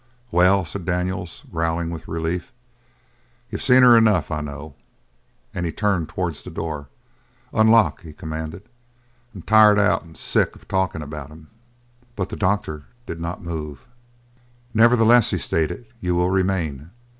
"Well," 0.31 0.65
said 0.65 0.83
Daniels, 0.83 1.43
growling 1.51 1.91
with 1.91 2.07
relief, 2.07 2.51
"you've 3.51 3.61
seen 3.61 3.83
her 3.83 3.95
enough. 3.95 4.31
I 4.31 4.41
know." 4.41 4.73
And 5.53 5.63
he 5.63 5.71
turned 5.71 6.09
towards 6.09 6.41
the 6.41 6.49
door. 6.49 6.87
"Unlock," 7.53 8.01
he 8.01 8.11
commanded. 8.11 8.63
"I'm 9.35 9.43
tired 9.43 9.77
out 9.77 10.03
and 10.03 10.17
sick 10.17 10.55
of 10.55 10.67
talking 10.67 11.03
about 11.03 11.29
him." 11.29 11.51
But 12.15 12.29
the 12.29 12.35
doctor 12.35 12.85
did 13.05 13.19
not 13.19 13.43
move. 13.43 13.85
"Nevertheless," 14.73 15.29
he 15.29 15.37
stated, 15.37 15.85
"you 15.99 16.15
will 16.15 16.31
remain. 16.31 16.89